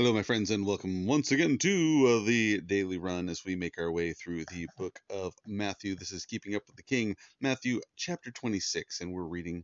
Hello, 0.00 0.14
my 0.14 0.22
friends, 0.22 0.50
and 0.50 0.64
welcome 0.64 1.04
once 1.04 1.30
again 1.30 1.58
to 1.58 2.22
uh, 2.22 2.24
the 2.26 2.62
Daily 2.62 2.96
Run 2.96 3.28
as 3.28 3.44
we 3.44 3.54
make 3.54 3.76
our 3.76 3.92
way 3.92 4.14
through 4.14 4.46
the 4.46 4.66
book 4.78 4.98
of 5.10 5.34
Matthew. 5.46 5.94
This 5.94 6.10
is 6.10 6.24
Keeping 6.24 6.54
Up 6.54 6.62
with 6.66 6.76
the 6.76 6.82
King, 6.82 7.16
Matthew 7.38 7.82
chapter 7.96 8.30
26, 8.30 9.02
and 9.02 9.12
we're 9.12 9.24
reading 9.24 9.62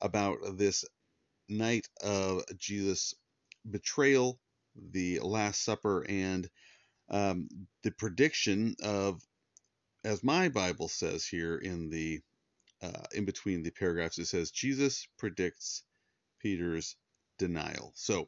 about 0.00 0.38
this 0.56 0.84
night 1.48 1.86
of 2.02 2.42
Jesus' 2.58 3.14
betrayal, 3.70 4.40
the 4.74 5.20
Last 5.20 5.62
Supper, 5.64 6.04
and 6.08 6.50
um, 7.08 7.48
the 7.84 7.92
prediction 7.92 8.74
of, 8.82 9.22
as 10.04 10.24
my 10.24 10.48
Bible 10.48 10.88
says 10.88 11.24
here 11.24 11.58
in 11.58 11.90
the 11.90 12.20
uh, 12.82 13.04
in 13.14 13.24
between 13.24 13.62
the 13.62 13.70
paragraphs, 13.70 14.18
it 14.18 14.26
says 14.26 14.50
Jesus 14.50 15.06
predicts 15.16 15.84
Peter's 16.40 16.96
denial. 17.38 17.92
So 17.94 18.26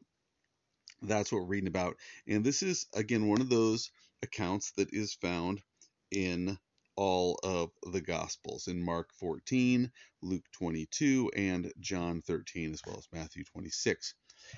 that's 1.02 1.32
what 1.32 1.42
we're 1.42 1.48
reading 1.48 1.68
about. 1.68 1.96
And 2.26 2.44
this 2.44 2.62
is, 2.62 2.86
again, 2.94 3.28
one 3.28 3.40
of 3.40 3.48
those 3.48 3.90
accounts 4.22 4.72
that 4.72 4.92
is 4.92 5.14
found 5.14 5.62
in 6.10 6.58
all 6.96 7.38
of 7.44 7.70
the 7.92 8.00
Gospels 8.00 8.66
in 8.66 8.82
Mark 8.82 9.10
14, 9.14 9.90
Luke 10.22 10.44
22, 10.52 11.30
and 11.36 11.72
John 11.78 12.22
13, 12.22 12.72
as 12.72 12.82
well 12.84 12.96
as 12.98 13.08
Matthew 13.12 13.44
26. 13.44 14.14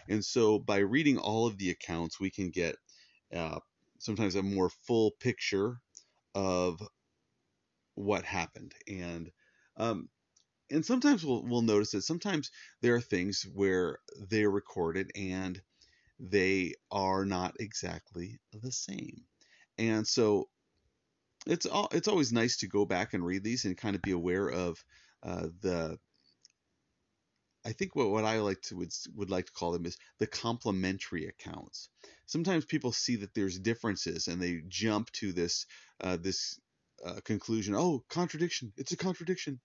And 0.08 0.24
so 0.24 0.58
by 0.58 0.78
reading 0.78 1.18
all 1.18 1.46
of 1.46 1.58
the 1.58 1.70
accounts, 1.70 2.18
we 2.18 2.30
can 2.30 2.50
get 2.50 2.76
uh, 3.34 3.58
sometimes 3.98 4.36
a 4.36 4.42
more 4.42 4.70
full 4.70 5.12
picture 5.20 5.80
of 6.34 6.80
what 7.94 8.24
happened. 8.24 8.74
And 8.88 9.30
um, 9.76 10.08
and 10.70 10.86
sometimes 10.86 11.24
we'll, 11.24 11.42
we'll 11.42 11.62
notice 11.62 11.90
that 11.92 12.02
sometimes 12.02 12.50
there 12.80 12.94
are 12.94 13.00
things 13.00 13.46
where 13.54 13.98
they're 14.28 14.50
recorded 14.50 15.10
and 15.16 15.60
they 16.20 16.74
are 16.90 17.24
not 17.24 17.54
exactly 17.58 18.38
the 18.52 18.72
same. 18.72 19.22
And 19.78 20.06
so 20.06 20.48
it's 21.46 21.66
all, 21.66 21.88
it's 21.92 22.08
always 22.08 22.32
nice 22.32 22.58
to 22.58 22.68
go 22.68 22.84
back 22.84 23.14
and 23.14 23.24
read 23.24 23.42
these 23.42 23.64
and 23.64 23.76
kind 23.76 23.96
of 23.96 24.02
be 24.02 24.10
aware 24.12 24.48
of 24.48 24.84
uh, 25.22 25.46
the 25.62 25.98
I 27.64 27.72
think 27.72 27.94
what, 27.94 28.10
what 28.10 28.24
I 28.24 28.38
like 28.38 28.60
to 28.62 28.76
would, 28.76 28.92
would 29.14 29.30
like 29.30 29.46
to 29.46 29.52
call 29.52 29.72
them 29.72 29.84
is 29.84 29.98
the 30.18 30.26
complementary 30.26 31.26
accounts. 31.26 31.90
Sometimes 32.26 32.64
people 32.64 32.92
see 32.92 33.16
that 33.16 33.34
there's 33.34 33.58
differences 33.58 34.28
and 34.28 34.40
they 34.40 34.62
jump 34.68 35.10
to 35.12 35.32
this 35.32 35.66
uh, 36.00 36.16
this 36.16 36.58
uh, 37.04 37.20
conclusion. 37.24 37.74
Oh, 37.74 38.02
contradiction! 38.08 38.72
It's 38.76 38.92
a 38.92 38.96
contradiction, 38.96 39.60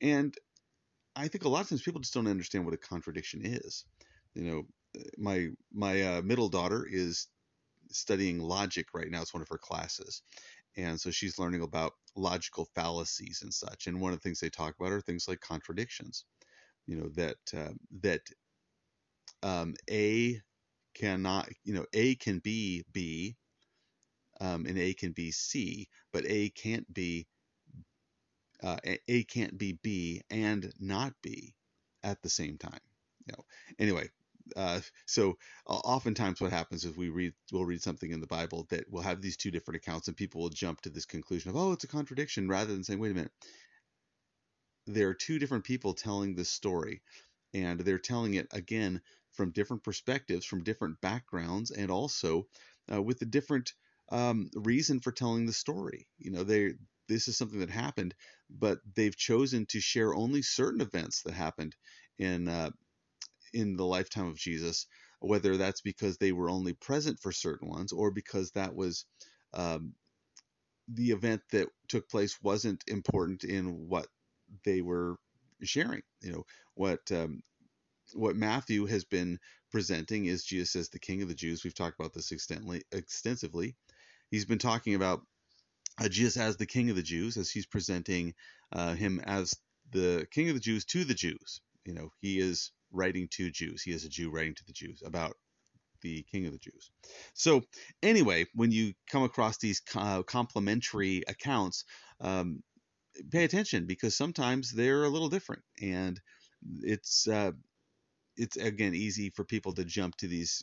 and 0.00 0.34
I 1.14 1.28
think 1.28 1.44
a 1.44 1.48
lot 1.48 1.62
of 1.62 1.68
times 1.68 1.82
people 1.82 2.00
just 2.00 2.14
don't 2.14 2.26
understand 2.26 2.64
what 2.64 2.74
a 2.74 2.78
contradiction 2.78 3.42
is. 3.44 3.84
You 4.36 4.44
know, 4.44 4.66
my 5.18 5.48
my 5.72 6.02
uh, 6.02 6.22
middle 6.22 6.48
daughter 6.50 6.86
is 6.90 7.28
studying 7.90 8.40
logic 8.40 8.88
right 8.94 9.10
now. 9.10 9.22
It's 9.22 9.34
one 9.34 9.42
of 9.42 9.48
her 9.50 9.58
classes, 9.58 10.22
and 10.76 11.00
so 11.00 11.10
she's 11.10 11.38
learning 11.38 11.62
about 11.62 11.94
logical 12.16 12.66
fallacies 12.74 13.40
and 13.42 13.52
such. 13.54 13.86
And 13.88 14.00
one 14.00 14.12
of 14.12 14.18
the 14.20 14.22
things 14.22 14.40
they 14.40 14.50
talk 14.50 14.74
about 14.78 14.92
are 14.92 15.00
things 15.02 15.28
like 15.28 15.40
contradictions. 15.40 16.24
You 16.86 16.96
know 16.98 17.08
that 17.10 17.38
uh, 17.56 17.74
that 18.02 18.22
um, 19.42 19.74
A 19.90 20.40
cannot, 20.94 21.48
you 21.64 21.74
know, 21.74 21.86
A 21.94 22.16
can 22.16 22.40
be 22.40 22.84
B, 22.92 23.36
um, 24.40 24.66
and 24.66 24.78
A 24.78 24.94
can 24.94 25.12
be 25.12 25.30
C, 25.32 25.88
but 26.12 26.24
A 26.26 26.50
can't 26.50 26.92
be 26.92 27.26
uh, 28.62 28.76
A 29.08 29.24
can't 29.24 29.58
be 29.58 29.78
B 29.82 30.22
and 30.30 30.72
not 30.80 31.14
B 31.22 31.54
at 32.02 32.22
the 32.22 32.30
same 32.30 32.58
time. 32.58 32.80
You 33.26 33.34
know. 33.36 33.44
Anyway, 33.78 34.10
uh, 34.56 34.80
so 35.06 35.36
oftentimes 35.66 36.40
what 36.40 36.52
happens 36.52 36.84
is 36.84 36.96
we 36.96 37.08
read 37.08 37.32
we'll 37.52 37.64
read 37.64 37.82
something 37.82 38.10
in 38.10 38.20
the 38.20 38.26
Bible 38.26 38.66
that 38.70 38.90
will 38.90 39.02
have 39.02 39.20
these 39.20 39.36
two 39.36 39.50
different 39.50 39.76
accounts 39.76 40.08
and 40.08 40.16
people 40.16 40.40
will 40.42 40.50
jump 40.50 40.80
to 40.82 40.90
this 40.90 41.06
conclusion 41.06 41.50
of 41.50 41.56
oh 41.56 41.72
it's 41.72 41.84
a 41.84 41.88
contradiction 41.88 42.48
rather 42.48 42.72
than 42.72 42.84
saying 42.84 43.00
wait 43.00 43.12
a 43.12 43.14
minute. 43.14 43.32
There 44.86 45.08
are 45.08 45.14
two 45.14 45.38
different 45.38 45.64
people 45.64 45.94
telling 45.94 46.34
this 46.34 46.50
story 46.50 47.02
and 47.54 47.80
they're 47.80 47.98
telling 47.98 48.34
it 48.34 48.46
again 48.52 49.00
from 49.32 49.50
different 49.50 49.82
perspectives 49.82 50.46
from 50.46 50.64
different 50.64 51.00
backgrounds 51.00 51.70
and 51.70 51.90
also 51.90 52.46
uh, 52.92 53.02
with 53.02 53.20
a 53.22 53.26
different 53.26 53.72
um, 54.10 54.48
reason 54.54 55.00
for 55.00 55.10
telling 55.12 55.46
the 55.46 55.52
story. 55.52 56.06
You 56.18 56.30
know 56.30 56.44
they 56.44 56.74
this 57.08 57.28
is 57.28 57.36
something 57.36 57.60
that 57.60 57.70
happened 57.70 58.14
but 58.50 58.78
they've 58.94 59.16
chosen 59.16 59.66
to 59.66 59.80
share 59.80 60.14
only 60.14 60.42
certain 60.42 60.80
events 60.80 61.22
that 61.22 61.34
happened 61.34 61.74
in 62.18 62.48
uh, 62.48 62.70
in 63.56 63.76
the 63.76 63.86
lifetime 63.86 64.28
of 64.28 64.38
Jesus, 64.38 64.86
whether 65.20 65.56
that's 65.56 65.82
because 65.82 66.18
they 66.18 66.32
were 66.32 66.50
only 66.50 66.74
present 66.74 67.20
for 67.20 67.32
certain 67.32 67.68
ones 67.68 67.92
or 67.92 68.12
because 68.12 68.52
that 68.52 68.76
was 68.76 69.06
um, 69.54 69.94
the 70.88 71.10
event 71.10 71.42
that 71.52 71.68
took 71.88 72.08
place 72.08 72.38
wasn't 72.42 72.84
important 72.88 73.44
in 73.44 73.88
what 73.88 74.06
they 74.64 74.82
were 74.82 75.16
sharing. 75.64 76.02
You 76.22 76.32
know 76.32 76.44
what 76.74 77.00
um, 77.12 77.42
what 78.14 78.36
Matthew 78.36 78.86
has 78.86 79.04
been 79.04 79.38
presenting 79.72 80.26
is 80.26 80.44
Jesus 80.44 80.76
as 80.76 80.88
the 80.90 81.00
King 81.00 81.22
of 81.22 81.28
the 81.28 81.34
Jews. 81.34 81.64
We've 81.64 81.74
talked 81.74 81.98
about 81.98 82.14
this 82.14 82.32
extensively. 82.32 83.76
He's 84.30 84.44
been 84.44 84.58
talking 84.58 84.94
about 84.94 85.22
uh, 86.00 86.08
Jesus 86.08 86.36
as 86.36 86.56
the 86.56 86.66
King 86.66 86.90
of 86.90 86.96
the 86.96 87.02
Jews, 87.02 87.36
as 87.36 87.50
he's 87.50 87.66
presenting 87.66 88.34
uh, 88.72 88.94
him 88.94 89.20
as 89.24 89.54
the 89.92 90.26
King 90.30 90.48
of 90.48 90.54
the 90.54 90.60
Jews 90.60 90.84
to 90.86 91.04
the 91.04 91.14
Jews. 91.14 91.60
You 91.84 91.94
know, 91.94 92.10
he 92.20 92.38
is 92.40 92.72
writing 92.92 93.28
to 93.32 93.50
Jews. 93.50 93.82
He 93.82 93.92
is 93.92 94.04
a 94.04 94.08
Jew 94.08 94.30
writing 94.30 94.54
to 94.54 94.64
the 94.64 94.72
Jews 94.72 95.02
about 95.04 95.36
the 96.02 96.24
King 96.30 96.46
of 96.46 96.52
the 96.52 96.58
Jews. 96.58 96.90
So, 97.34 97.62
anyway, 98.02 98.46
when 98.54 98.70
you 98.70 98.94
come 99.10 99.22
across 99.22 99.58
these 99.58 99.82
uh, 99.94 100.22
complementary 100.22 101.22
accounts, 101.26 101.84
um, 102.20 102.62
pay 103.30 103.44
attention 103.44 103.86
because 103.86 104.16
sometimes 104.16 104.72
they're 104.72 105.04
a 105.04 105.08
little 105.08 105.28
different, 105.28 105.62
and 105.80 106.20
it's 106.82 107.26
uh, 107.28 107.52
it's 108.36 108.56
again 108.56 108.94
easy 108.94 109.30
for 109.30 109.44
people 109.44 109.72
to 109.74 109.84
jump 109.84 110.16
to 110.16 110.28
these 110.28 110.62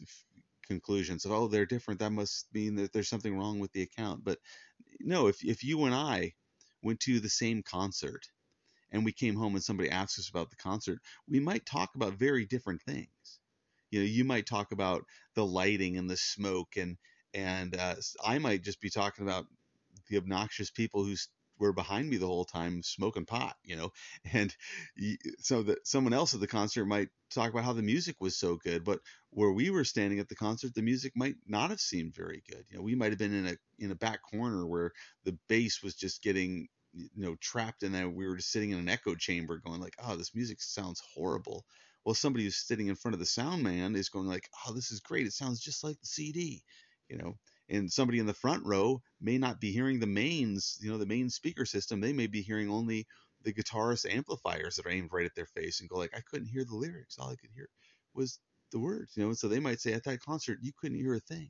conclusions 0.68 1.26
of 1.26 1.32
oh 1.32 1.48
they're 1.48 1.66
different 1.66 2.00
that 2.00 2.12
must 2.12 2.48
mean 2.54 2.76
that 2.76 2.94
there's 2.94 3.10
something 3.10 3.38
wrong 3.38 3.60
with 3.60 3.72
the 3.74 3.82
account 3.82 4.24
but 4.24 4.40
no 5.02 5.28
if 5.28 5.44
if 5.44 5.64
you 5.64 5.84
and 5.86 5.94
I 5.94 6.34
went 6.82 7.00
to 7.02 7.20
the 7.20 7.30
same 7.30 7.64
concert 7.64 8.26
and 8.94 9.04
we 9.04 9.12
came 9.12 9.36
home 9.36 9.56
and 9.56 9.64
somebody 9.64 9.90
asked 9.90 10.20
us 10.20 10.30
about 10.30 10.52
the 10.52 10.56
concert, 10.56 11.00
we 11.28 11.42
might 11.42 11.66
talk 11.66 11.96
about 11.96 12.14
very 12.14 12.46
different 12.46 12.82
things. 12.84 13.40
You 13.92 14.00
know, 14.00 14.06
you 14.06 14.24
might 14.24 14.46
talk 14.46 14.72
about 14.72 15.04
the 15.36 15.46
lighting 15.46 15.98
and 15.98 16.10
the 16.10 16.18
smoke, 16.18 16.78
and 16.78 16.98
and 17.34 17.76
uh, 17.76 17.96
I 18.24 18.40
might 18.40 18.64
just 18.64 18.80
be 18.82 18.90
talking 18.90 19.26
about 19.26 19.46
the 20.10 20.18
obnoxious 20.18 20.72
people 20.72 21.04
who 21.04 21.16
were 21.60 21.74
behind 21.74 22.10
me 22.10 22.18
the 22.18 22.28
whole 22.28 22.46
time 22.46 22.84
smoking 22.84 23.26
pot. 23.26 23.56
You 23.64 23.76
know, 23.76 23.92
and 24.34 24.56
so 25.40 25.64
that 25.64 25.88
someone 25.88 26.14
else 26.14 26.34
at 26.34 26.40
the 26.40 26.48
concert 26.48 26.86
might 26.86 27.10
talk 27.32 27.52
about 27.52 27.66
how 27.66 27.74
the 27.74 27.82
music 27.82 28.16
was 28.20 28.38
so 28.38 28.58
good, 28.58 28.84
but 28.84 29.00
where 29.32 29.52
we 29.52 29.70
were 29.70 29.84
standing 29.84 30.20
at 30.20 30.30
the 30.30 30.36
concert, 30.36 30.74
the 30.76 30.82
music 30.82 31.14
might 31.16 31.36
not 31.48 31.72
have 31.72 31.80
seemed 31.82 32.16
very 32.16 32.44
good. 32.50 32.66
You 32.70 32.78
know, 32.78 32.84
we 32.84 32.96
might 32.96 33.12
have 33.12 33.20
been 33.20 33.34
in 33.34 33.48
a 33.48 33.56
in 33.80 33.92
a 33.92 33.96
back 33.96 34.20
corner 34.24 34.66
where 34.68 34.92
the 35.24 35.38
bass 35.48 35.82
was 35.84 35.96
just 35.96 36.22
getting 36.24 36.68
you 36.94 37.10
know 37.16 37.36
trapped 37.42 37.84
in 37.84 37.92
that 37.94 38.14
we 38.14 38.28
were 38.28 38.36
just 38.38 38.52
sitting 38.52 38.72
in 38.72 38.80
an 38.80 38.90
echo 38.90 39.16
chamber 39.16 39.58
going 39.58 39.82
like 39.82 39.96
oh 40.04 40.16
this 40.16 40.36
music 40.36 40.62
sounds 40.62 41.02
horrible. 41.16 41.66
Well 42.06 42.16
somebody 42.16 42.44
who's 42.46 42.58
sitting 42.58 42.88
in 42.88 42.96
front 42.96 43.14
of 43.14 43.20
the 43.20 43.26
sound 43.26 43.64
man 43.64 43.96
is 43.96 44.10
going 44.10 44.28
like 44.28 44.50
oh 44.68 44.74
this 44.74 44.92
is 44.92 45.00
great. 45.00 45.26
It 45.28 45.34
sounds 45.34 45.60
just 45.60 45.84
like 45.84 46.00
the 46.00 46.08
cd 46.08 46.64
you 47.10 47.18
know? 47.18 47.38
And 47.70 47.92
somebody 47.92 48.20
in 48.20 48.26
the 48.26 48.34
front 48.34 48.66
row 48.66 49.02
may 49.22 49.38
not 49.38 49.60
be 49.60 49.72
hearing 49.72 50.00
the 50.00 50.08
mains 50.08 50.78
you 50.82 50.92
know 50.92 50.98
the 50.98 51.06
main 51.06 51.30
speaker 51.30 51.66
system. 51.66 52.02
They 52.02 52.14
may 52.14 52.28
be 52.28 52.42
hearing 52.42 52.70
only 52.70 53.08
the 53.44 53.54
guitarist 53.54 54.10
amplifiers 54.10 54.76
that 54.76 54.86
are 54.86 54.90
aimed 54.92 55.10
right 55.12 55.26
at 55.26 55.36
their 55.36 55.46
face 55.46 55.80
and 55.82 55.90
go 55.90 55.98
like 55.98 56.16
i 56.16 56.22
couldn't 56.30 56.48
hear 56.50 56.66
the 56.66 56.76
lyrics. 56.76 57.18
All 57.20 57.30
i 57.30 57.36
could 57.36 57.52
hear 57.56 57.70
was 58.14 58.40
the 58.72 58.80
words 58.80 59.16
you 59.16 59.24
know? 59.24 59.30
And 59.30 59.38
so 59.38 59.48
they 59.48 59.60
might 59.60 59.82
say 59.82 59.94
at 59.94 60.04
that 60.06 60.22
concert 60.22 60.60
you 60.62 60.72
couldn't 60.78 60.98
hear 60.98 61.16
a 61.16 61.20
thing. 61.20 61.50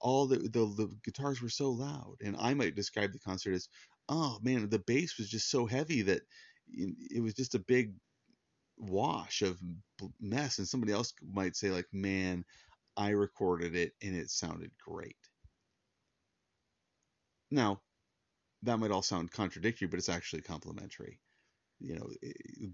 All 0.00 0.26
the, 0.26 0.36
the 0.38 0.66
the 0.76 0.96
guitars 1.04 1.40
were 1.42 1.48
so 1.48 1.70
loud. 1.70 2.16
And 2.24 2.36
i 2.38 2.54
might 2.54 2.74
describe 2.76 3.12
the 3.12 3.18
concert 3.20 3.54
as 3.54 3.68
oh 4.08 4.38
man, 4.42 4.68
the 4.68 4.78
bass 4.78 5.18
was 5.18 5.28
just 5.28 5.50
so 5.50 5.66
heavy 5.66 6.02
that 6.02 6.22
it 6.68 7.22
was 7.22 7.34
just 7.34 7.54
a 7.54 7.58
big 7.58 7.94
wash 8.78 9.42
of 9.42 9.60
mess. 10.20 10.58
And 10.58 10.68
somebody 10.68 10.92
else 10.92 11.14
might 11.22 11.56
say, 11.56 11.70
like, 11.70 11.88
man, 11.92 12.44
I 12.96 13.10
recorded 13.10 13.76
it 13.76 13.94
and 14.02 14.16
it 14.16 14.30
sounded 14.30 14.72
great. 14.84 15.16
Now, 17.52 17.82
that 18.62 18.78
might 18.78 18.90
all 18.92 19.02
sound 19.02 19.32
contradictory, 19.32 19.88
but 19.88 19.98
it's 19.98 20.08
actually 20.08 20.42
complementary. 20.42 21.20
You 21.80 21.96
know, 21.96 22.10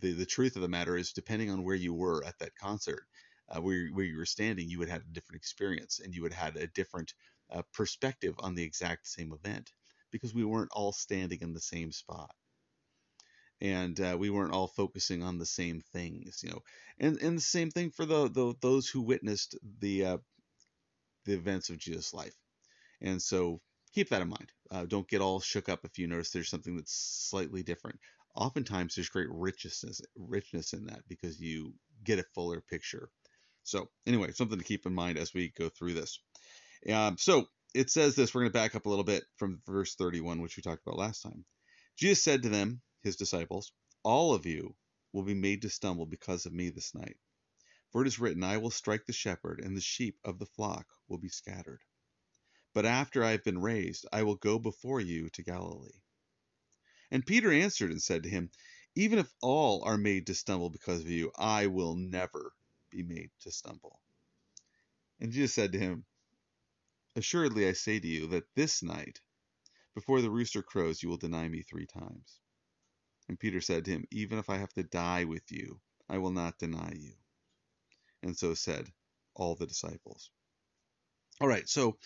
the 0.00 0.12
the 0.12 0.26
truth 0.26 0.56
of 0.56 0.62
the 0.62 0.68
matter 0.68 0.96
is, 0.96 1.12
depending 1.12 1.50
on 1.50 1.64
where 1.64 1.76
you 1.76 1.94
were 1.94 2.24
at 2.24 2.38
that 2.40 2.56
concert, 2.56 3.06
uh, 3.48 3.60
where 3.60 3.88
where 3.88 4.04
you 4.06 4.16
were 4.18 4.26
standing, 4.26 4.68
you 4.70 4.78
would 4.80 4.90
have 4.90 5.02
a 5.02 5.12
different 5.12 5.38
experience, 5.40 6.00
and 6.00 6.14
you 6.14 6.22
would 6.22 6.32
have 6.34 6.54
had 6.54 6.62
a 6.62 6.68
different 6.68 7.14
uh, 7.50 7.62
perspective 7.74 8.34
on 8.40 8.54
the 8.54 8.64
exact 8.64 9.08
same 9.08 9.32
event 9.32 9.72
because 10.10 10.34
we 10.34 10.44
weren't 10.44 10.72
all 10.72 10.92
standing 10.92 11.38
in 11.40 11.52
the 11.52 11.60
same 11.60 11.92
spot 11.92 12.34
and 13.60 14.00
uh, 14.00 14.16
we 14.18 14.30
weren't 14.30 14.52
all 14.52 14.68
focusing 14.68 15.22
on 15.22 15.38
the 15.38 15.46
same 15.46 15.80
things, 15.92 16.40
you 16.42 16.50
know. 16.50 16.62
And 16.98 17.20
and 17.20 17.36
the 17.36 17.42
same 17.42 17.70
thing 17.70 17.90
for 17.90 18.06
the, 18.06 18.28
the 18.28 18.54
those 18.60 18.88
who 18.88 19.02
witnessed 19.02 19.56
the 19.80 20.04
uh, 20.04 20.18
the 21.24 21.34
events 21.34 21.70
of 21.70 21.78
Jesus' 21.78 22.14
life. 22.14 22.34
And 23.00 23.20
so 23.22 23.60
keep 23.92 24.08
that 24.10 24.22
in 24.22 24.28
mind. 24.28 24.52
Uh, 24.70 24.84
don't 24.86 25.08
get 25.08 25.20
all 25.20 25.40
shook 25.40 25.68
up 25.68 25.80
if 25.84 25.98
you 25.98 26.06
notice 26.06 26.30
there's 26.30 26.50
something 26.50 26.76
that's 26.76 27.28
slightly 27.30 27.62
different. 27.62 27.98
Oftentimes 28.34 28.94
there's 28.94 29.08
great 29.08 29.28
richness 29.30 30.00
richness 30.16 30.72
in 30.72 30.86
that 30.86 31.02
because 31.08 31.40
you 31.40 31.74
get 32.04 32.18
a 32.18 32.24
fuller 32.34 32.60
picture. 32.60 33.08
So 33.64 33.88
anyway, 34.06 34.32
something 34.32 34.58
to 34.58 34.64
keep 34.64 34.86
in 34.86 34.94
mind 34.94 35.18
as 35.18 35.34
we 35.34 35.52
go 35.58 35.68
through 35.68 35.94
this. 35.94 36.20
Um, 36.90 37.16
so 37.18 37.46
it 37.74 37.90
says 37.90 38.14
this. 38.14 38.34
We're 38.34 38.42
going 38.42 38.52
to 38.52 38.58
back 38.58 38.74
up 38.74 38.86
a 38.86 38.88
little 38.88 39.04
bit 39.04 39.24
from 39.36 39.60
verse 39.66 39.94
31, 39.94 40.40
which 40.40 40.56
we 40.56 40.62
talked 40.62 40.82
about 40.86 40.98
last 40.98 41.22
time. 41.22 41.44
Jesus 41.96 42.22
said 42.22 42.42
to 42.42 42.48
them, 42.48 42.80
his 43.02 43.16
disciples, 43.16 43.72
All 44.02 44.34
of 44.34 44.46
you 44.46 44.74
will 45.12 45.22
be 45.22 45.34
made 45.34 45.62
to 45.62 45.70
stumble 45.70 46.06
because 46.06 46.46
of 46.46 46.52
me 46.52 46.70
this 46.70 46.94
night. 46.94 47.16
For 47.90 48.02
it 48.02 48.08
is 48.08 48.18
written, 48.18 48.44
I 48.44 48.58
will 48.58 48.70
strike 48.70 49.06
the 49.06 49.12
shepherd, 49.12 49.60
and 49.60 49.76
the 49.76 49.80
sheep 49.80 50.18
of 50.24 50.38
the 50.38 50.46
flock 50.46 50.86
will 51.08 51.18
be 51.18 51.28
scattered. 51.28 51.80
But 52.74 52.84
after 52.84 53.24
I 53.24 53.30
have 53.32 53.44
been 53.44 53.60
raised, 53.60 54.06
I 54.12 54.22
will 54.22 54.36
go 54.36 54.58
before 54.58 55.00
you 55.00 55.30
to 55.30 55.42
Galilee. 55.42 56.02
And 57.10 57.24
Peter 57.24 57.50
answered 57.50 57.90
and 57.90 58.02
said 58.02 58.24
to 58.24 58.28
him, 58.28 58.50
Even 58.94 59.18
if 59.18 59.32
all 59.40 59.82
are 59.84 59.96
made 59.96 60.26
to 60.26 60.34
stumble 60.34 60.68
because 60.70 61.00
of 61.00 61.08
you, 61.08 61.32
I 61.36 61.66
will 61.66 61.96
never 61.96 62.52
be 62.90 63.02
made 63.02 63.30
to 63.40 63.50
stumble. 63.50 64.00
And 65.20 65.32
Jesus 65.32 65.54
said 65.54 65.72
to 65.72 65.78
him, 65.78 66.04
Assuredly 67.18 67.66
I 67.66 67.72
say 67.72 67.98
to 67.98 68.06
you 68.06 68.28
that 68.28 68.54
this 68.54 68.80
night, 68.80 69.20
before 69.92 70.22
the 70.22 70.30
rooster 70.30 70.62
crows, 70.62 71.02
you 71.02 71.08
will 71.08 71.16
deny 71.16 71.48
me 71.48 71.62
three 71.62 71.84
times. 71.84 72.38
And 73.28 73.40
Peter 73.40 73.60
said 73.60 73.84
to 73.84 73.90
him, 73.90 74.04
Even 74.12 74.38
if 74.38 74.48
I 74.48 74.58
have 74.58 74.72
to 74.74 74.84
die 74.84 75.24
with 75.24 75.50
you, 75.50 75.80
I 76.08 76.18
will 76.18 76.30
not 76.30 76.60
deny 76.60 76.92
you. 76.94 77.14
And 78.22 78.38
so 78.38 78.54
said 78.54 78.92
all 79.34 79.56
the 79.56 79.66
disciples. 79.66 80.30
All 81.40 81.48
right, 81.48 81.68
so 81.68 81.98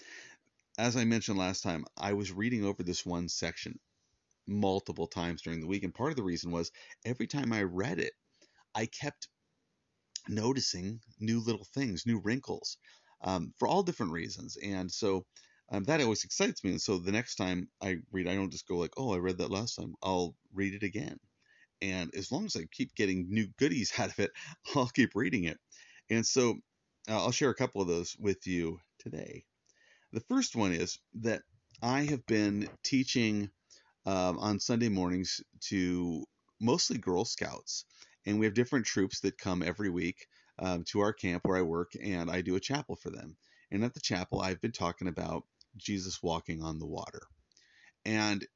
as 0.78 0.96
I 0.96 1.04
mentioned 1.04 1.36
last 1.36 1.62
time, 1.62 1.84
I 1.94 2.14
was 2.14 2.32
reading 2.32 2.64
over 2.64 2.82
this 2.82 3.04
one 3.04 3.28
section 3.28 3.78
multiple 4.46 5.08
times 5.08 5.42
during 5.42 5.60
the 5.60 5.66
week. 5.66 5.84
And 5.84 5.94
part 5.94 6.12
of 6.12 6.16
the 6.16 6.22
reason 6.22 6.50
was 6.50 6.72
every 7.04 7.26
time 7.26 7.52
I 7.52 7.64
read 7.64 7.98
it, 7.98 8.14
I 8.74 8.86
kept 8.86 9.28
noticing 10.26 11.02
new 11.20 11.40
little 11.40 11.66
things, 11.66 12.06
new 12.06 12.18
wrinkles 12.18 12.78
um, 13.24 13.52
for 13.58 13.68
all 13.68 13.82
different 13.82 14.12
reasons. 14.12 14.56
And 14.62 14.90
so 14.90 15.24
um, 15.70 15.84
that 15.84 16.00
always 16.00 16.24
excites 16.24 16.64
me. 16.64 16.70
And 16.72 16.80
so 16.80 16.98
the 16.98 17.12
next 17.12 17.36
time 17.36 17.68
I 17.82 17.98
read, 18.12 18.28
I 18.28 18.34
don't 18.34 18.52
just 18.52 18.68
go 18.68 18.76
like, 18.76 18.92
oh, 18.96 19.14
I 19.14 19.18
read 19.18 19.38
that 19.38 19.50
last 19.50 19.76
time. 19.76 19.94
I'll 20.02 20.34
read 20.54 20.74
it 20.74 20.82
again. 20.82 21.18
And 21.82 22.10
as 22.14 22.32
long 22.32 22.46
as 22.46 22.56
I 22.56 22.66
keep 22.72 22.94
getting 22.94 23.26
new 23.30 23.48
goodies 23.58 23.92
out 23.98 24.10
of 24.10 24.18
it, 24.18 24.32
I'll 24.74 24.88
keep 24.88 25.10
reading 25.14 25.44
it. 25.44 25.58
And 26.10 26.26
so 26.26 26.56
uh, 27.08 27.24
I'll 27.24 27.32
share 27.32 27.50
a 27.50 27.54
couple 27.54 27.80
of 27.82 27.88
those 27.88 28.16
with 28.18 28.46
you 28.46 28.78
today. 28.98 29.44
The 30.12 30.20
first 30.20 30.56
one 30.56 30.72
is 30.72 30.98
that 31.22 31.42
I 31.82 32.02
have 32.02 32.24
been 32.26 32.68
teaching 32.84 33.50
um, 34.06 34.38
on 34.38 34.60
Sunday 34.60 34.88
mornings 34.88 35.40
to 35.68 36.24
mostly 36.60 36.98
Girl 36.98 37.24
Scouts. 37.24 37.84
And 38.26 38.38
we 38.38 38.46
have 38.46 38.54
different 38.54 38.86
troops 38.86 39.20
that 39.20 39.38
come 39.38 39.62
every 39.62 39.90
week 39.90 40.26
um, 40.62 40.84
to 40.84 41.00
our 41.00 41.12
camp 41.12 41.44
where 41.44 41.58
I 41.58 41.62
work, 41.62 41.92
and 42.02 42.30
I 42.30 42.40
do 42.40 42.56
a 42.56 42.60
chapel 42.60 42.96
for 42.96 43.10
them. 43.10 43.36
And 43.70 43.84
at 43.84 43.94
the 43.94 44.00
chapel, 44.00 44.40
I've 44.40 44.60
been 44.60 44.72
talking 44.72 45.08
about 45.08 45.44
Jesus 45.76 46.22
walking 46.22 46.62
on 46.62 46.78
the 46.78 46.86
water. 46.86 47.22
And 48.04 48.46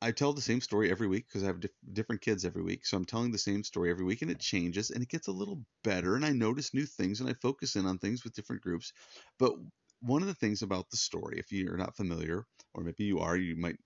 I 0.00 0.12
tell 0.12 0.32
the 0.32 0.42
same 0.42 0.60
story 0.60 0.90
every 0.90 1.08
week 1.08 1.26
because 1.26 1.42
I 1.42 1.48
have 1.48 1.64
different 1.92 2.20
kids 2.20 2.44
every 2.44 2.62
week. 2.62 2.86
So 2.86 2.96
I'm 2.96 3.04
telling 3.04 3.32
the 3.32 3.38
same 3.38 3.64
story 3.64 3.90
every 3.90 4.04
week 4.04 4.22
and 4.22 4.30
it 4.30 4.38
changes 4.38 4.90
and 4.90 5.02
it 5.02 5.08
gets 5.08 5.26
a 5.26 5.32
little 5.32 5.62
better. 5.82 6.16
And 6.16 6.24
I 6.24 6.30
notice 6.30 6.74
new 6.74 6.86
things 6.86 7.20
and 7.20 7.28
I 7.28 7.34
focus 7.34 7.76
in 7.76 7.86
on 7.86 7.98
things 7.98 8.22
with 8.22 8.34
different 8.34 8.62
groups. 8.62 8.92
But 9.38 9.54
one 10.00 10.22
of 10.22 10.28
the 10.28 10.34
things 10.34 10.62
about 10.62 10.90
the 10.90 10.96
story, 10.96 11.38
if 11.38 11.50
you're 11.50 11.78
not 11.78 11.96
familiar, 11.96 12.44
or 12.74 12.84
maybe 12.84 13.04
you 13.04 13.20
are, 13.20 13.36
you 13.36 13.56
might, 13.56 13.78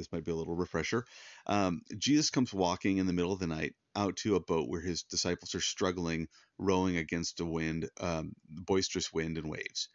this 0.00 0.12
might 0.12 0.24
be 0.24 0.32
a 0.32 0.36
little 0.36 0.56
refresher. 0.56 1.04
Um, 1.46 1.82
Jesus 1.98 2.30
comes 2.30 2.52
walking 2.52 2.98
in 2.98 3.06
the 3.06 3.12
middle 3.12 3.32
of 3.32 3.40
the 3.40 3.46
night 3.46 3.74
out 3.94 4.16
to 4.18 4.36
a 4.36 4.40
boat 4.40 4.68
where 4.68 4.80
his 4.80 5.04
disciples 5.04 5.54
are 5.54 5.60
struggling, 5.60 6.28
rowing 6.58 6.96
against 6.96 7.40
a 7.40 7.44
wind, 7.44 7.88
um, 8.00 8.32
boisterous 8.48 9.12
wind 9.12 9.38
and 9.38 9.50
waves. 9.50 9.88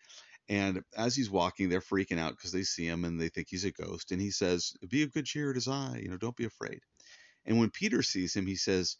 And 0.47 0.83
as 0.95 1.15
he's 1.15 1.29
walking, 1.31 1.69
they're 1.69 1.81
freaking 1.81 2.19
out 2.19 2.37
because 2.37 2.51
they 2.51 2.63
see 2.63 2.85
him 2.85 3.03
and 3.03 3.19
they 3.19 3.29
think 3.29 3.47
he's 3.49 3.65
a 3.65 3.71
ghost. 3.71 4.11
And 4.11 4.21
he 4.21 4.31
says, 4.31 4.73
Be 4.89 5.03
of 5.03 5.11
good 5.13 5.25
cheer, 5.25 5.51
it 5.51 5.57
is 5.57 5.67
I. 5.67 5.99
You 6.03 6.09
know, 6.09 6.17
don't 6.17 6.35
be 6.35 6.45
afraid. 6.45 6.79
And 7.45 7.59
when 7.59 7.71
Peter 7.71 8.03
sees 8.03 8.35
him, 8.35 8.45
he 8.45 8.55
says, 8.55 8.97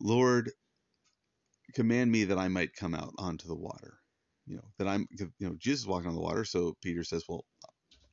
Lord, 0.00 0.50
command 1.74 2.10
me 2.10 2.24
that 2.24 2.38
I 2.38 2.48
might 2.48 2.74
come 2.74 2.94
out 2.94 3.14
onto 3.18 3.46
the 3.48 3.56
water. 3.56 3.98
You 4.46 4.56
know, 4.56 4.64
that 4.78 4.88
I'm, 4.88 5.06
you 5.12 5.30
know, 5.40 5.54
Jesus 5.58 5.82
is 5.82 5.86
walking 5.86 6.08
on 6.08 6.16
the 6.16 6.20
water. 6.20 6.44
So 6.44 6.76
Peter 6.82 7.04
says, 7.04 7.24
Well, 7.28 7.44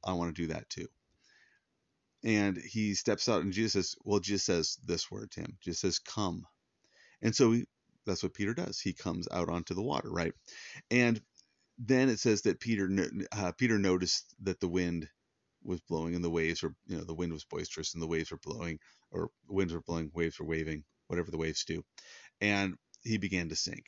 I 0.05 0.13
want 0.13 0.35
to 0.35 0.41
do 0.41 0.53
that 0.53 0.69
too. 0.69 0.87
And 2.23 2.57
he 2.57 2.95
steps 2.95 3.29
out 3.29 3.43
and 3.43 3.53
Jesus 3.53 3.73
says, 3.73 3.95
Well, 4.03 4.19
Jesus 4.19 4.45
says 4.45 4.77
this 4.85 5.11
word 5.11 5.31
to 5.31 5.41
him. 5.41 5.57
Jesus 5.61 5.81
says, 5.81 5.99
Come. 5.99 6.45
And 7.21 7.35
so 7.35 7.51
he, 7.53 7.65
that's 8.05 8.23
what 8.23 8.33
Peter 8.33 8.53
does. 8.53 8.79
He 8.79 8.93
comes 8.93 9.27
out 9.31 9.49
onto 9.49 9.73
the 9.73 9.83
water, 9.83 10.09
right? 10.11 10.33
And 10.91 11.21
then 11.77 12.09
it 12.09 12.19
says 12.19 12.43
that 12.43 12.59
Peter 12.59 12.89
uh, 13.33 13.51
Peter 13.57 13.79
noticed 13.79 14.35
that 14.43 14.59
the 14.59 14.67
wind 14.67 15.09
was 15.63 15.81
blowing 15.81 16.15
and 16.15 16.23
the 16.23 16.29
waves 16.29 16.63
were 16.63 16.73
you 16.87 16.97
know 16.97 17.03
the 17.03 17.13
wind 17.15 17.33
was 17.33 17.45
boisterous 17.45 17.93
and 17.93 18.03
the 18.03 18.07
waves 18.07 18.31
were 18.31 18.39
blowing 18.43 18.79
or 19.11 19.29
winds 19.49 19.73
were 19.73 19.81
blowing 19.81 20.11
waves 20.13 20.39
were 20.39 20.45
waving 20.45 20.83
whatever 21.07 21.31
the 21.31 21.37
waves 21.37 21.65
do 21.65 21.83
and 22.41 22.75
he 23.03 23.17
began 23.17 23.49
to 23.49 23.55
sink 23.55 23.85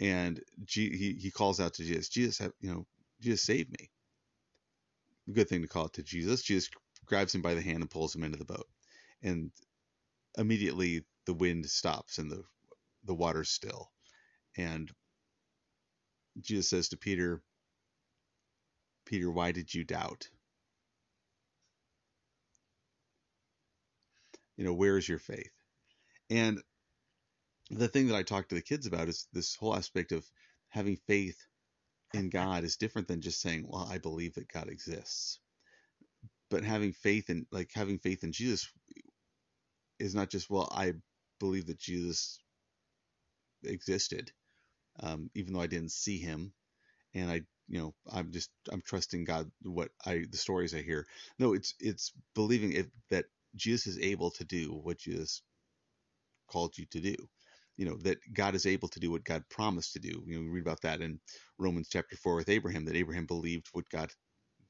and 0.00 0.40
G, 0.64 0.96
he 0.96 1.14
he 1.14 1.30
calls 1.30 1.60
out 1.60 1.74
to 1.74 1.84
Jesus 1.84 2.08
Jesus 2.08 2.38
have, 2.38 2.52
you 2.60 2.70
know 2.72 2.86
Jesus 3.20 3.42
save 3.42 3.70
me 3.70 3.90
good 5.32 5.48
thing 5.48 5.62
to 5.62 5.68
call 5.68 5.86
it 5.86 5.94
to 5.94 6.02
Jesus 6.02 6.42
Jesus 6.42 6.70
grabs 7.10 7.34
him 7.34 7.42
by 7.42 7.54
the 7.54 7.62
hand 7.62 7.82
and 7.82 7.90
pulls 7.90 8.16
him 8.16 8.24
into 8.24 8.38
the 8.38 8.46
boat 8.46 8.68
and 9.22 9.52
immediately 10.38 11.04
the 11.26 11.34
wind 11.34 11.66
stops 11.66 12.18
and 12.18 12.30
the 12.30 12.42
the 13.04 13.14
water's 13.14 13.50
still 13.50 13.90
and 14.56 14.90
Jesus 16.40 16.68
says 16.68 16.88
to 16.90 16.96
Peter, 16.96 17.42
Peter, 19.06 19.30
why 19.30 19.52
did 19.52 19.74
you 19.74 19.84
doubt? 19.84 20.28
You 24.56 24.64
know, 24.64 24.74
where 24.74 24.96
is 24.96 25.08
your 25.08 25.18
faith? 25.18 25.52
And 26.28 26.62
the 27.70 27.88
thing 27.88 28.08
that 28.08 28.16
I 28.16 28.22
talk 28.22 28.48
to 28.48 28.54
the 28.54 28.62
kids 28.62 28.86
about 28.86 29.08
is 29.08 29.26
this 29.32 29.54
whole 29.54 29.74
aspect 29.74 30.12
of 30.12 30.24
having 30.68 30.96
faith 31.06 31.38
in 32.14 32.30
God 32.30 32.64
is 32.64 32.76
different 32.76 33.08
than 33.08 33.20
just 33.20 33.40
saying, 33.40 33.66
well, 33.68 33.88
I 33.90 33.98
believe 33.98 34.34
that 34.34 34.52
God 34.52 34.68
exists. 34.68 35.40
But 36.50 36.64
having 36.64 36.92
faith 36.92 37.30
in, 37.30 37.46
like, 37.52 37.70
having 37.74 37.98
faith 37.98 38.24
in 38.24 38.32
Jesus 38.32 38.70
is 40.00 40.14
not 40.14 40.30
just, 40.30 40.50
well, 40.50 40.68
I 40.74 40.94
believe 41.40 41.66
that 41.66 41.78
Jesus 41.78 42.38
existed 43.64 44.30
um, 45.00 45.30
even 45.34 45.52
though 45.52 45.60
I 45.60 45.66
didn't 45.66 45.92
see 45.92 46.18
him, 46.18 46.52
and 47.14 47.30
I, 47.30 47.42
you 47.68 47.80
know, 47.80 47.94
I'm 48.12 48.32
just 48.32 48.50
I'm 48.72 48.82
trusting 48.82 49.24
God 49.24 49.50
what 49.62 49.90
I 50.06 50.24
the 50.30 50.38
stories 50.38 50.74
I 50.74 50.82
hear. 50.82 51.06
No, 51.38 51.54
it's 51.54 51.74
it's 51.80 52.12
believing 52.34 52.90
that 53.10 53.26
Jesus 53.56 53.86
is 53.96 54.00
able 54.00 54.30
to 54.32 54.44
do 54.44 54.68
what 54.82 54.98
Jesus 54.98 55.42
called 56.48 56.78
you 56.78 56.86
to 56.92 57.00
do. 57.00 57.16
You 57.76 57.86
know 57.86 57.96
that 58.04 58.18
God 58.34 58.54
is 58.54 58.66
able 58.66 58.88
to 58.88 59.00
do 59.00 59.10
what 59.10 59.24
God 59.24 59.44
promised 59.50 59.94
to 59.94 60.00
do. 60.00 60.22
You 60.26 60.36
know, 60.36 60.42
we 60.42 60.48
read 60.50 60.62
about 60.62 60.82
that 60.82 61.00
in 61.02 61.20
Romans 61.58 61.88
chapter 61.90 62.16
four 62.16 62.36
with 62.36 62.48
Abraham 62.50 62.84
that 62.86 62.96
Abraham 62.96 63.26
believed 63.26 63.68
what 63.72 63.88
God 63.90 64.12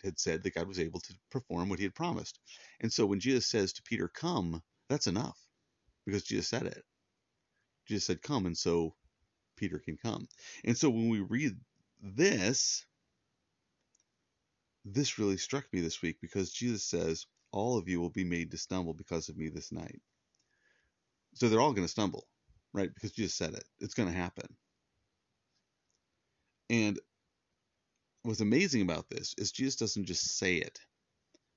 had 0.04 0.18
said 0.18 0.42
that 0.42 0.54
God 0.54 0.68
was 0.68 0.80
able 0.80 1.00
to 1.00 1.14
perform 1.30 1.68
what 1.68 1.78
he 1.78 1.84
had 1.84 1.94
promised. 1.94 2.38
And 2.80 2.92
so 2.92 3.06
when 3.06 3.20
Jesus 3.20 3.46
says 3.46 3.72
to 3.74 3.82
Peter, 3.82 4.08
"Come," 4.08 4.62
that's 4.88 5.06
enough 5.06 5.38
because 6.06 6.24
Jesus 6.24 6.48
said 6.48 6.66
it. 6.66 6.84
Jesus 7.86 8.06
said, 8.06 8.22
"Come," 8.22 8.46
and 8.46 8.56
so 8.58 8.94
Peter 9.56 9.78
can 9.78 9.96
come. 9.96 10.28
And 10.64 10.76
so 10.76 10.90
when 10.90 11.08
we 11.08 11.20
read 11.20 11.52
this, 12.02 12.84
this 14.84 15.18
really 15.18 15.36
struck 15.36 15.64
me 15.72 15.80
this 15.80 16.02
week 16.02 16.16
because 16.20 16.52
Jesus 16.52 16.84
says, 16.84 17.26
All 17.52 17.78
of 17.78 17.88
you 17.88 18.00
will 18.00 18.10
be 18.10 18.24
made 18.24 18.50
to 18.52 18.58
stumble 18.58 18.94
because 18.94 19.28
of 19.28 19.36
me 19.36 19.48
this 19.48 19.72
night. 19.72 20.00
So 21.34 21.48
they're 21.48 21.60
all 21.60 21.72
going 21.72 21.86
to 21.86 21.92
stumble, 21.92 22.26
right? 22.72 22.90
Because 22.92 23.12
Jesus 23.12 23.34
said 23.34 23.54
it. 23.54 23.64
It's 23.80 23.94
going 23.94 24.08
to 24.08 24.14
happen. 24.14 24.56
And 26.70 26.98
what's 28.22 28.40
amazing 28.40 28.82
about 28.82 29.08
this 29.08 29.34
is 29.38 29.52
Jesus 29.52 29.76
doesn't 29.76 30.06
just 30.06 30.38
say 30.38 30.56
it, 30.56 30.78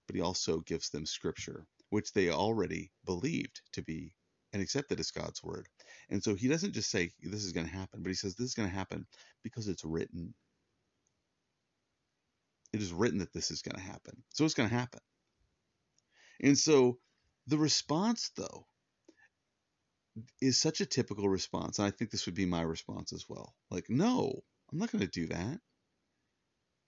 but 0.08 0.16
he 0.16 0.22
also 0.22 0.60
gives 0.60 0.90
them 0.90 1.06
scripture, 1.06 1.66
which 1.90 2.14
they 2.14 2.30
already 2.30 2.92
believed 3.06 3.62
to 3.74 3.82
be 3.82 4.14
and 4.54 4.62
accepted 4.62 5.00
as 5.00 5.12
God's 5.12 5.44
word. 5.44 5.68
And 6.10 6.24
so 6.24 6.36
he 6.36 6.48
doesn't 6.48 6.74
just 6.74 6.92
say 6.92 7.12
this 7.22 7.44
is 7.44 7.54
going 7.54 7.68
to 7.68 7.74
happen, 7.74 8.04
but 8.04 8.10
he 8.10 8.16
says 8.16 8.36
this 8.36 8.50
is 8.50 8.54
going 8.54 8.70
to 8.70 8.76
happen 8.76 9.06
because 9.44 9.68
it's 9.68 9.84
written. 9.84 10.34
It 12.72 12.82
is 12.82 12.94
written 12.94 13.20
that 13.20 13.34
this 13.34 13.52
is 13.52 13.62
going 13.62 13.76
to 13.76 13.82
happen. 13.82 14.24
So 14.30 14.46
it's 14.46 14.54
going 14.54 14.70
to 14.70 14.76
happen. 14.76 15.02
And 16.42 16.58
so 16.58 16.98
the 17.48 17.58
response, 17.58 18.32
though, 18.36 18.66
is 20.42 20.62
such 20.62 20.82
a 20.82 20.86
typical 20.86 21.28
response. 21.28 21.80
And 21.80 21.88
I 21.88 21.92
think 21.92 22.12
this 22.12 22.26
would 22.26 22.36
be 22.36 22.46
my 22.46 22.62
response 22.62 23.14
as 23.14 23.26
well. 23.28 23.54
Like, 23.70 23.86
no, 23.90 24.44
I'm 24.72 24.78
not 24.78 24.92
going 24.92 25.04
to 25.04 25.08
do 25.08 25.28
that. 25.28 25.60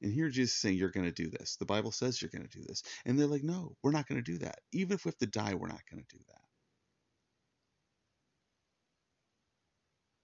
And 0.02 0.12
here 0.14 0.30
Jesus 0.30 0.54
is 0.56 0.62
saying, 0.62 0.78
You're 0.78 0.92
going 0.92 1.06
to 1.08 1.24
do 1.24 1.30
this. 1.30 1.58
The 1.58 1.66
Bible 1.66 1.92
says 1.92 2.22
you're 2.22 2.32
going 2.32 2.48
to 2.48 2.58
do 2.60 2.64
this. 2.68 2.84
And 3.06 3.18
they're 3.20 3.28
like, 3.28 3.44
No, 3.44 3.76
we're 3.84 3.92
not 3.92 4.08
going 4.08 4.24
to 4.24 4.32
do 4.32 4.40
that. 4.40 4.60
Even 4.74 4.94
if 4.94 5.06
we 5.06 5.10
have 5.10 5.18
to 5.20 5.28
die, 5.28 5.54
we're 5.56 5.68
not 5.68 5.84
going 5.92 6.04
to 6.04 6.18
do 6.18 6.24
that. 6.30 6.42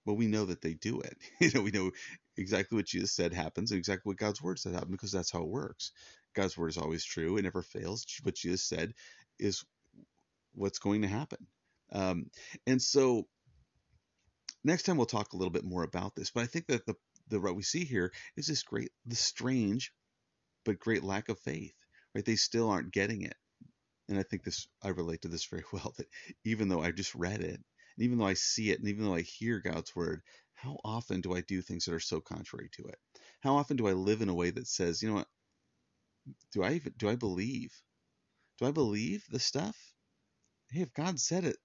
But 0.04 0.14
we 0.14 0.26
know 0.26 0.46
that 0.46 0.62
they 0.62 0.74
do 0.74 1.00
it. 1.00 1.16
You 1.40 1.50
know, 1.54 1.62
we 1.62 1.70
know 1.70 1.90
exactly 2.36 2.76
what 2.76 2.86
Jesus 2.86 3.12
said 3.12 3.32
happens 3.32 3.70
and 3.70 3.78
exactly 3.78 4.10
what 4.10 4.18
God's 4.18 4.42
word 4.42 4.58
said 4.58 4.74
happens 4.74 4.92
because 4.92 5.12
that's 5.12 5.30
how 5.30 5.42
it 5.42 5.48
works. 5.48 5.92
God's 6.34 6.56
word 6.56 6.68
is 6.70 6.78
always 6.78 7.04
true, 7.04 7.36
it 7.36 7.42
never 7.42 7.62
fails. 7.62 8.06
What 8.22 8.34
Jesus 8.36 8.62
said 8.62 8.94
is 9.38 9.64
what's 10.54 10.78
going 10.78 11.02
to 11.02 11.08
happen. 11.08 11.46
Um, 11.92 12.30
and 12.66 12.80
so 12.80 13.26
next 14.64 14.84
time 14.84 14.96
we'll 14.96 15.06
talk 15.06 15.32
a 15.32 15.36
little 15.36 15.52
bit 15.52 15.64
more 15.64 15.82
about 15.82 16.14
this, 16.14 16.30
but 16.30 16.42
I 16.42 16.46
think 16.46 16.66
that 16.68 16.86
the 16.86 16.94
the 17.32 17.40
what 17.40 17.56
we 17.56 17.64
see 17.64 17.84
here 17.84 18.12
is 18.36 18.46
this 18.46 18.62
great, 18.62 18.92
the 19.06 19.16
strange, 19.16 19.92
but 20.64 20.78
great 20.78 21.04
lack 21.04 21.28
of 21.30 21.40
faith. 21.40 21.74
Right? 22.14 22.24
They 22.24 22.36
still 22.36 22.70
aren't 22.70 22.92
getting 22.92 23.22
it, 23.22 23.36
and 24.08 24.18
I 24.18 24.24
think 24.24 24.44
this 24.44 24.68
I 24.82 24.90
relate 24.90 25.22
to 25.22 25.28
this 25.28 25.46
very 25.50 25.64
well. 25.72 25.94
That 25.98 26.08
even 26.44 26.68
though 26.68 26.82
I 26.82 26.92
just 26.92 27.14
read 27.14 27.40
it, 27.42 27.60
and 27.96 28.04
even 28.04 28.18
though 28.18 28.26
I 28.26 28.34
see 28.34 28.70
it, 28.70 28.80
and 28.80 28.88
even 28.88 29.04
though 29.04 29.16
I 29.16 29.22
hear 29.22 29.60
God's 29.60 29.96
word, 29.96 30.22
how 30.54 30.78
often 30.84 31.20
do 31.22 31.34
I 31.34 31.42
do 31.42 31.62
things 31.62 31.86
that 31.86 31.94
are 31.94 32.00
so 32.00 32.20
contrary 32.20 32.70
to 32.74 32.84
it? 32.86 32.98
How 33.40 33.56
often 33.56 33.76
do 33.76 33.88
I 33.88 33.92
live 33.92 34.22
in 34.22 34.28
a 34.28 34.34
way 34.34 34.50
that 34.50 34.68
says, 34.68 35.02
you 35.02 35.08
know 35.08 35.16
what? 35.16 35.28
Do 36.52 36.62
I 36.62 36.74
even 36.74 36.94
do 36.98 37.08
I 37.08 37.16
believe? 37.16 37.72
Do 38.58 38.66
I 38.66 38.72
believe 38.72 39.24
the 39.30 39.40
stuff? 39.40 39.76
Hey, 40.70 40.82
if 40.82 40.94
God 40.94 41.20
said 41.20 41.44
it, 41.44 41.56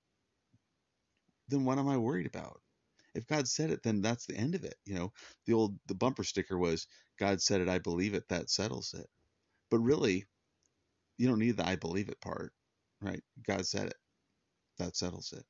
then 1.49 1.65
what 1.65 1.79
am 1.79 1.87
I 1.89 1.97
worried 1.97 2.27
about? 2.27 2.61
If 3.17 3.27
God 3.27 3.47
said 3.47 3.71
it, 3.71 3.83
then 3.83 4.01
that's 4.01 4.27
the 4.27 4.37
end 4.37 4.55
of 4.55 4.63
it. 4.63 4.75
You 4.85 4.95
know, 4.95 5.13
the 5.47 5.53
old 5.53 5.77
the 5.87 5.95
bumper 5.95 6.23
sticker 6.23 6.57
was 6.57 6.87
God 7.19 7.41
said 7.41 7.61
it, 7.61 7.69
I 7.69 7.79
believe 7.79 8.13
it, 8.13 8.29
that 8.29 8.49
settles 8.49 8.93
it. 8.93 9.07
But 9.71 9.79
really, 9.79 10.25
you 11.17 11.27
don't 11.27 11.39
need 11.39 11.57
the 11.57 11.67
I 11.67 11.75
believe 11.77 12.09
it 12.09 12.21
part, 12.21 12.53
right? 13.01 13.23
God 13.45 13.65
said 13.67 13.87
it, 13.87 13.95
that 14.79 14.95
settles 14.97 15.33
it. 15.33 15.43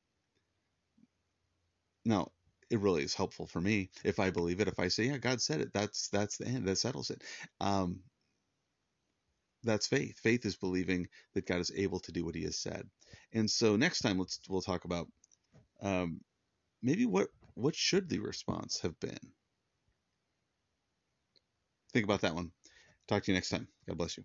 Now, 2.05 2.31
it 2.69 2.79
really 2.79 3.03
is 3.03 3.13
helpful 3.15 3.47
for 3.47 3.61
me 3.61 3.89
if 4.03 4.19
I 4.19 4.29
believe 4.31 4.61
it. 4.61 4.67
If 4.67 4.79
I 4.79 4.87
say, 4.89 5.05
yeah, 5.05 5.17
God 5.17 5.41
said 5.41 5.61
it, 5.61 5.73
that's 5.73 6.09
that's 6.09 6.37
the 6.37 6.47
end, 6.47 6.67
that 6.67 6.77
settles 6.77 7.11
it. 7.11 7.23
Um, 7.61 7.99
that's 9.63 9.87
faith. 9.87 10.19
Faith 10.19 10.45
is 10.45 10.55
believing 10.55 11.07
that 11.33 11.47
God 11.47 11.59
is 11.59 11.71
able 11.75 11.99
to 12.01 12.11
do 12.11 12.25
what 12.25 12.35
He 12.35 12.43
has 12.43 12.57
said. 12.57 12.87
And 13.33 13.49
so 13.49 13.75
next 13.75 14.01
time, 14.01 14.19
let's 14.19 14.39
we'll 14.49 14.61
talk 14.61 14.85
about 14.85 15.07
um, 15.81 16.21
maybe 16.81 17.05
what 17.05 17.29
what 17.57 17.75
should 17.75 18.07
the 18.07 18.19
response 18.19 18.79
have 18.81 18.99
been? 18.99 19.17
Think 21.93 22.05
about 22.05 22.21
that 22.21 22.35
one. 22.35 22.51
Talk 23.07 23.23
to 23.23 23.31
you 23.31 23.35
next 23.35 23.49
time. 23.49 23.67
God 23.87 23.97
bless 23.97 24.17
you. 24.17 24.23